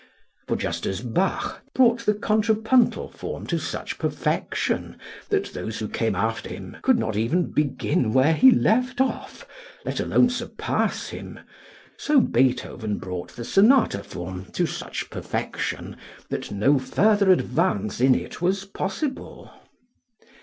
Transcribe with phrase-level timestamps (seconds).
[0.47, 4.97] For just as Bach brought the contrapuntal form to such perfection
[5.29, 9.47] that those who came after him could not even begin where he left off,
[9.85, 11.39] let alone surpass him,
[11.97, 15.95] so Beethoven brought the sonata form to such perfection
[16.31, 19.51] that no further advance in it was possible.